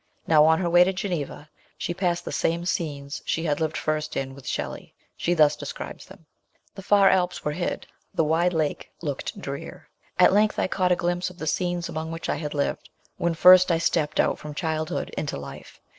[0.25, 1.47] Now, on her wav to Geneva,
[1.77, 3.45] she passed the same scenes she 220 MBS.
[3.45, 3.47] SHELLEY.
[3.49, 4.95] had lived first in with Shelley.
[5.15, 6.25] She thus describes them:
[6.73, 9.89] The far Alps were hid, the wide lake looked drear.
[10.17, 13.35] At length I canght a glimpse of the scenes among which I had lived, when
[13.35, 15.79] first I stepped out from childhood into life.